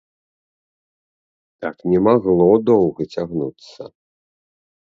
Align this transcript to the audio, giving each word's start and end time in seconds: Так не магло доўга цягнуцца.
Так 1.65 1.77
не 1.91 1.99
магло 2.07 2.49
доўга 2.71 3.01
цягнуцца. 3.17 3.81